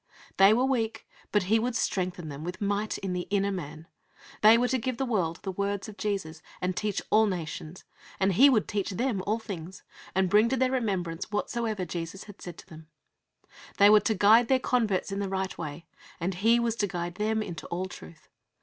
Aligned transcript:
They 0.37 0.51
were 0.51 0.65
weak, 0.65 1.07
but 1.31 1.43
He 1.43 1.59
would 1.59 1.75
strengthen 1.75 2.27
them 2.27 2.43
with 2.43 2.59
might 2.59 2.97
in 2.97 3.13
the 3.13 3.27
inner 3.29 3.51
man 3.51 3.81
(Eph. 3.87 3.87
iii. 3.87 4.31
16). 4.31 4.37
They 4.41 4.57
were 4.57 4.67
to 4.69 4.77
give 4.79 4.97
the 4.97 5.05
world 5.05 5.39
the 5.43 5.51
words 5.51 5.87
of 5.87 5.95
Jesus, 5.97 6.41
and 6.59 6.75
teach 6.75 7.03
all 7.11 7.27
nations 7.27 7.83
(Matthew 7.83 7.83
xxviii. 7.83 8.13
19, 8.17 8.17
20); 8.17 8.17
and 8.19 8.33
He 8.33 8.49
would 8.49 8.67
teach 8.67 8.89
them 8.97 9.23
all 9.27 9.37
things, 9.37 9.83
and 10.15 10.27
bring 10.31 10.49
to 10.49 10.57
their 10.57 10.71
remembrance 10.71 11.29
whatsoever 11.29 11.85
Jesus 11.85 12.23
had 12.23 12.41
said 12.41 12.57
to 12.57 12.67
them 12.67 12.87
(John 12.87 12.87
xiv. 12.87 13.75
26). 13.77 13.77
They 13.77 13.89
were 13.91 13.99
to 13.99 14.15
guide 14.15 14.47
their 14.47 14.59
converts 14.59 15.11
in 15.11 15.19
the 15.19 15.29
right 15.29 15.55
way, 15.55 15.85
and 16.19 16.33
He 16.33 16.59
was 16.59 16.75
to 16.77 16.87
guide 16.87 17.13
them 17.17 17.43
into 17.43 17.67
all 17.67 17.85
truth 17.85 18.21
(John 18.23 18.25
xvi. 18.25 18.59